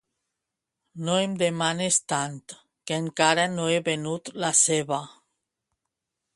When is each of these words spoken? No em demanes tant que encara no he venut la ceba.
No 1.09 1.17
em 1.25 1.35
demanes 1.41 1.99
tant 2.15 2.39
que 2.87 2.99
encara 3.03 3.47
no 3.59 3.69
he 3.75 3.79
venut 3.93 4.35
la 4.45 4.53
ceba. 4.65 5.03